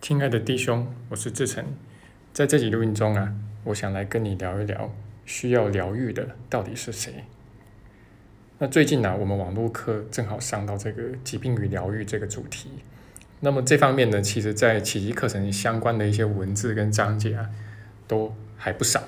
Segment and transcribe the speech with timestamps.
[0.00, 1.62] 亲爱的弟兄，我是志成，
[2.32, 4.90] 在这集录音中啊，我想来跟你聊一聊，
[5.26, 7.26] 需要疗愈的到底是谁？
[8.58, 12.70] 那最近呢，我们网络课正好上到这个疾病与疗愈这个主题，
[13.40, 17.50] 那么这方面呢，其实在奇迹课程相关的一些文字跟章节啊，
[18.08, 19.02] 都还不少。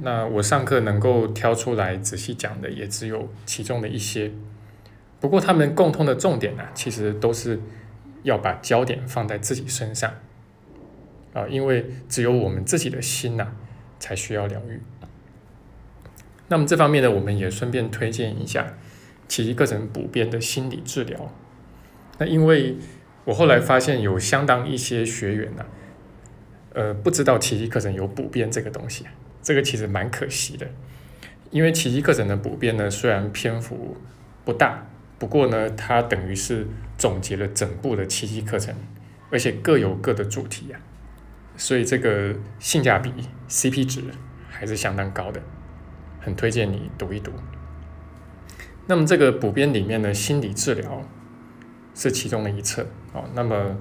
[0.00, 4.32] 那我上课能够挑出来仔细讲的，也只有其中的一些。
[5.20, 7.60] 不过他们共通的重点呢，其实都是。
[8.22, 10.12] 要把焦点放在自己身上
[11.32, 13.52] 啊，因为只有我们自己的心呐，
[13.98, 14.80] 才需要疗愈。
[16.48, 18.74] 那么这方面呢，我们也顺便推荐一下
[19.28, 21.32] 奇迹课程补编的心理治疗。
[22.18, 22.76] 那因为
[23.24, 25.66] 我后来发现有相当一些学员呐，
[26.72, 29.04] 呃，不知道奇迹课程有补编这个东西，
[29.42, 30.66] 这个其实蛮可惜的。
[31.50, 33.96] 因为奇迹课程的补编呢，虽然篇幅
[34.44, 34.86] 不大。
[35.18, 38.72] 不过呢，它等于是总结了整部的奇迹课程，
[39.30, 40.78] 而且各有各的主题呀，
[41.56, 43.12] 所以这个性价比
[43.48, 44.02] CP 值
[44.48, 45.42] 还是相当高的，
[46.20, 47.32] 很推荐你读一读。
[48.86, 51.02] 那么这个补编里面的心理治疗
[51.96, 53.24] 是其中的一册哦。
[53.34, 53.76] 那么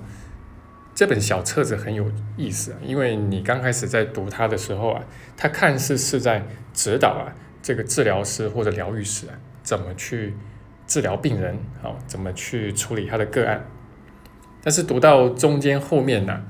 [0.96, 5.04] 这本小册子很有意思啊，因为你刚开始在读它的时候啊，
[5.38, 7.30] 它看似是在指导啊
[7.62, 10.34] 这个治疗师或者疗愈师啊怎么去。
[10.88, 13.64] 治疗病人，好，怎么去处理他的个案？
[14.64, 16.42] 但是读到中间后面呢，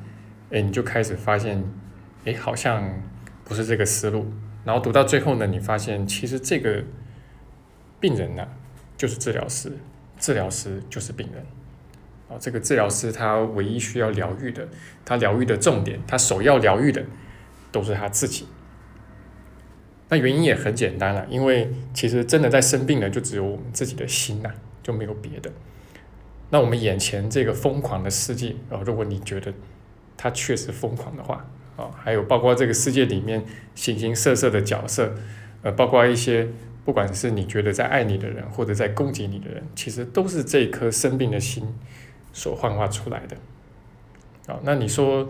[0.51, 1.63] 哎，你就开始发现，
[2.23, 2.87] 哎，好像
[3.43, 4.31] 不是这个思路。
[4.63, 6.83] 然后读到最后呢，你发现其实这个
[7.99, 8.47] 病人呢，
[8.95, 9.71] 就是治疗师，
[10.19, 11.45] 治疗师就是病人。
[12.27, 14.67] 哦，这个治疗师他唯一需要疗愈的，
[15.05, 17.03] 他疗愈的重点，他首要疗愈的，
[17.71, 18.45] 都是他自己。
[20.09, 24.49] 那原因也很简单了，因为其实真的在生病的就只有我们自己的心呐，
[24.81, 25.51] 就没有别的。
[26.49, 29.53] 那我们眼前这个疯狂的世界啊，如果你觉得
[30.15, 33.43] 它确实疯狂的话啊，还有包括这个世界里面
[33.75, 35.13] 形形色色的角色，
[35.61, 36.47] 呃，包括一些
[36.85, 41.65] 不管是你觉得在爱你的人，或者在攻击你的人，其实都是这颗生病的心
[42.31, 44.53] 所幻化出来的。
[44.53, 45.29] 啊，那你说，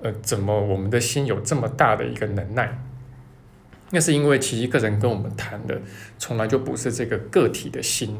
[0.00, 2.78] 呃，怎么我们的心有这么大的一个能耐？
[3.90, 5.80] 那是因为奇迹课程跟我们谈的
[6.18, 8.18] 从来就不是这个个体的心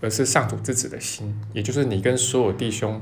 [0.00, 3.00] 而是上主之子的心，也就是你跟所有弟兄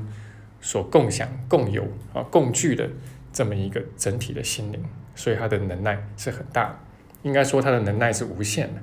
[0.61, 1.83] 所共享、共有
[2.13, 2.89] 啊、共聚的
[3.33, 4.81] 这么一个整体的心灵，
[5.15, 6.79] 所以他的能耐是很大的，
[7.23, 8.81] 应该说他的能耐是无限的，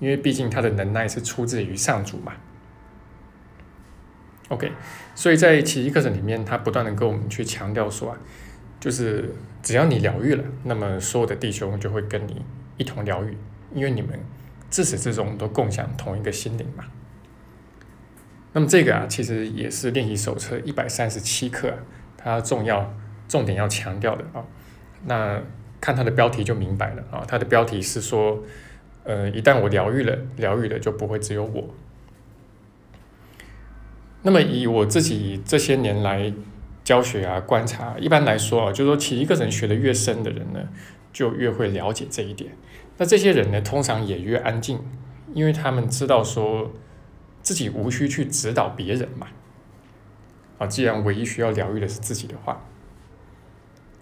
[0.00, 2.32] 因为毕竟他的能耐是出自于上主嘛。
[4.48, 4.72] OK，
[5.14, 8.18] 所以在奇迹课程里面，他不断的跟我们去强调说啊，
[8.80, 12.42] 就是只要你疗愈了，那么所有的弟兄就会跟你。
[12.78, 13.36] 一同疗愈，
[13.74, 14.18] 因为你们
[14.70, 16.84] 自始至终都共享同一个心灵嘛。
[18.52, 21.74] 那么这个啊，其实也是练习手册一百三十七课
[22.16, 22.94] 它重要
[23.28, 24.42] 重点要强调的啊。
[25.04, 25.40] 那
[25.80, 28.42] 看它的标题就明白了啊，它的标题是说，
[29.04, 31.68] 呃，一旦我疗愈了，疗愈的就不会只有我。
[34.22, 36.32] 那么以我自己这些年来
[36.82, 40.60] 教学啊观察，一般来说啊，就是说，其实一个人学的越深的人呢。
[41.12, 42.52] 就越会了解这一点。
[42.96, 44.80] 那这些人呢，通常也越安静，
[45.34, 46.72] 因为他们知道说
[47.42, 49.28] 自己无需去指导别人嘛。
[50.58, 52.64] 啊，既然唯一需要疗愈的是自己的话，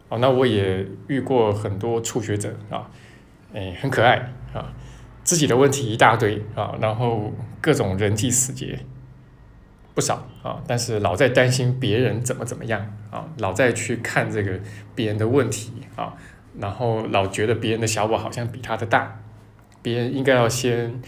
[0.08, 2.90] 啊，那我也遇过很多初学者啊，
[3.52, 4.72] 哎，很可爱啊，
[5.22, 8.78] 自己的问题一大堆啊，然后各种人际死结
[9.94, 14.58] 不少啊，但是老在担心别人怎么怎么样啊，老在去看这个
[14.94, 16.14] 别人的问题啊。
[16.58, 19.20] 然后老觉得别人的小我好像比他的大，
[19.82, 21.00] 别人应该要先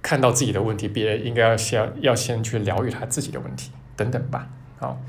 [0.00, 4.48] 看到自己的问题，别人应该要先要先去疗愈他自己的问题，等等吧。
[4.78, 5.00] 好，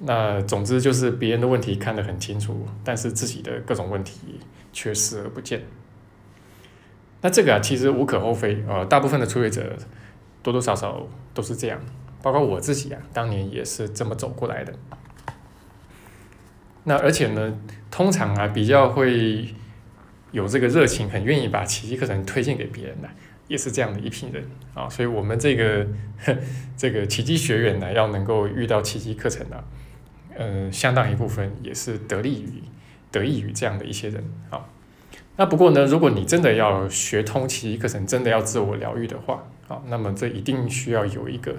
[0.00, 4.40] 那总之就是别人的问题看得很清楚，但是自己的各种问题
[4.72, 5.62] 却视而不见。
[7.20, 9.76] 那这个啊，其实无可厚非呃，大部分的初学者
[10.42, 11.78] 多多少少都是这样，
[12.22, 14.72] 包括我自己啊，当年也是这么走过来的。
[16.84, 17.58] 那而且呢，
[17.90, 19.54] 通常啊比较会
[20.32, 23.08] 有这个热情，很愿意把奇迹课程推荐给别人的，
[23.46, 24.44] 也是这样的一批人
[24.74, 24.88] 啊。
[24.88, 25.86] 所以，我们这个
[26.76, 29.62] 这个奇迹学员呢，要能够遇到奇迹课程呢，
[30.36, 32.62] 呃，相当一部分也是得力于
[33.10, 34.66] 得益于这样的一些人啊。
[35.36, 41.54] 那不过呢，如果你真的要学通奇迹课程，真的要自我疗愈的话啊，那么这一定需要有一个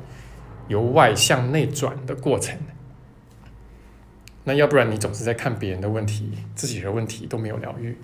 [0.67, 2.57] 由外向内转的过程。
[4.45, 7.97] 那要不然你总是在看别人的问题，自己的问题都没有疗愈，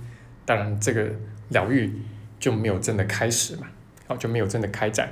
[0.45, 1.09] 当然这个
[1.50, 1.91] 疗愈
[2.39, 3.68] 就没有真的开始嘛，
[4.07, 5.09] 哦就没有真的开展。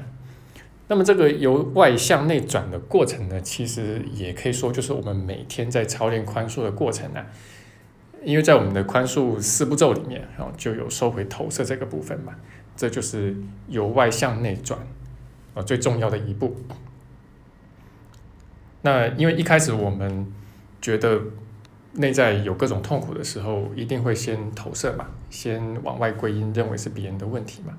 [0.87, 7.25] 那么这个由外向内转的过程呢，其实也可以说就是我们每天在操练宽恕的过程呢。
[8.23, 12.33] 因为在我们的宽恕四步骤里面，然后就有收回投射这个部分嘛，
[12.75, 13.35] 这就是
[13.67, 14.79] 由外向内转
[15.53, 16.57] 啊最重要的一步。
[18.81, 20.25] 那因为一开始我们
[20.87, 21.21] 觉得
[21.95, 27.73] 内在有各种痛苦的时候，一定会先投射嘛，先往外归因，认为是别人的问题嘛。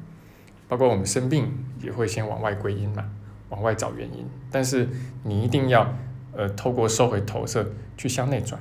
[0.69, 1.51] 包括我们生病
[1.81, 3.11] 也会先往外归因嘛，
[3.49, 4.27] 往外找原因。
[4.51, 4.87] 但是
[5.23, 5.91] 你一定要
[6.35, 7.67] 呃透过收回投射
[7.97, 8.61] 去向内转，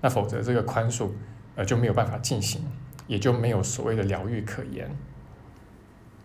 [0.00, 1.10] 那否则这个宽恕
[1.54, 2.60] 呃就没有办法进行，
[3.06, 4.90] 也就没有所谓的疗愈可言。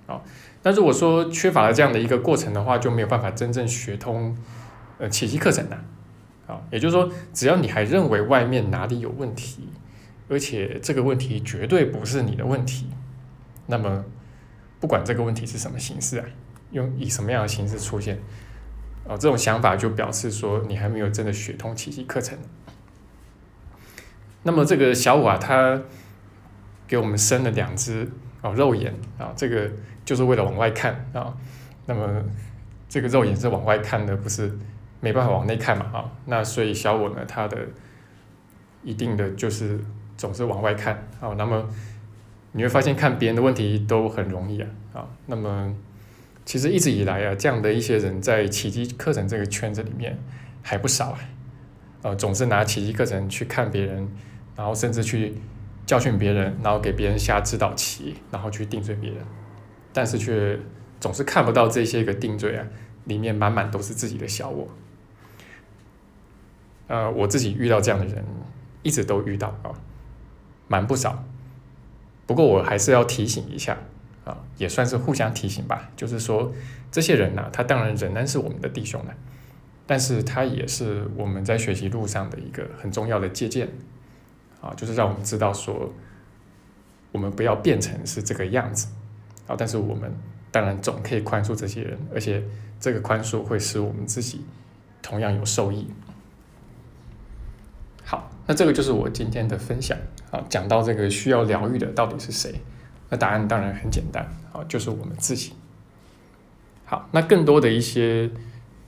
[0.08, 0.26] 好，
[0.64, 4.36] 那如果说缺乏了这样的一个过程的话，就没有办法真正学通
[4.98, 5.76] 呃奇迹课程的。
[5.76, 5.84] 啊，
[6.48, 9.70] 啊也就是说，只要你还认为外面哪里有问题，
[10.30, 12.88] 而且这个问题绝对不是你的问题，
[13.68, 14.04] 那么
[14.80, 16.26] 不管这个问题是什么形式啊，
[16.72, 18.18] 用以什么样的形式出现，
[19.06, 22.38] 哦，这种想法就表示说你还没有真的学通奇迹课程。
[24.44, 25.82] 那么这个小五啊，他
[26.88, 28.10] 给我们生了两只
[28.42, 29.70] 哦肉眼啊，这个
[30.04, 31.34] 就是为了往外看啊。
[31.86, 32.24] 那么
[32.90, 34.52] 这个肉眼是往外看的，不是？
[35.02, 37.58] 没办法往内看嘛，啊，那所以小我呢，他的
[38.84, 39.80] 一定的就是
[40.16, 41.68] 总是往外看，啊，那么
[42.52, 45.76] 你会发现看别人的问题都很容易啊，啊，那么
[46.46, 50.18] 其实一直以来啊，这样的一些人在奇迹课程这个圈子里面
[50.62, 51.20] 还不少啊，
[52.04, 54.08] 呃，总是拿奇迹课程去看别人，
[54.56, 55.34] 然后甚至去
[55.86, 59.20] 教训别人，然后给别人下指导棋，然后去定罪别人，
[59.92, 60.60] 但是却
[61.00, 62.66] 总是看不到这些个定罪啊，
[63.06, 64.68] 里面满满都是自己的小我。
[66.92, 68.22] 呃，我自己遇到这样的人，
[68.84, 69.72] 一直都遇到啊，
[70.68, 71.24] 蛮不少。
[72.28, 73.78] 不过我还是要提醒一下
[74.26, 75.90] 啊，也算是互相提醒吧。
[75.96, 76.52] 就是说，
[76.92, 79.14] 这些人呢，他当然仍然是我们的弟兄呢，
[79.88, 83.70] 但是他也是我们在学习路上的一个很重要的借鉴
[84.60, 85.94] 啊，就是让我们知道说，
[87.14, 88.90] 我们不要变成是这个样子
[89.48, 89.56] 啊。
[89.58, 90.14] 但是我们
[90.52, 92.44] 当然总可以宽恕这些人，而且
[92.82, 94.44] 这个宽恕会使我们自己
[95.02, 95.88] 同样有受益。
[98.48, 99.98] 那这个就是我今天的分享
[100.32, 100.44] 啊。
[100.50, 102.54] 讲到这个需要疗愈的到底是谁？
[103.10, 105.54] 那答案当然很简单啊，就是我们自己。
[106.86, 108.30] 好，那更多的一些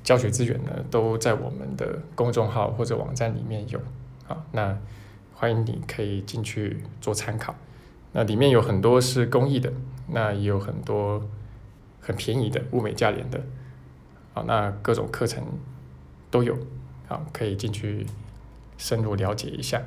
[0.03, 3.79] 教学资源呢，都在我们的公众号或者网站里面有
[4.27, 4.45] 啊。
[4.51, 4.77] 那
[5.33, 7.55] 欢迎你可以进去做参考。
[8.13, 9.71] 那里面有很多是公益的，
[10.07, 11.21] 那也有很多
[11.99, 13.41] 很便宜的、物美价廉的
[14.33, 14.43] 啊。
[14.47, 15.43] 那各种课程
[16.31, 16.57] 都有
[17.07, 18.05] 啊，可以进去。
[18.83, 19.81] 深入了解一下。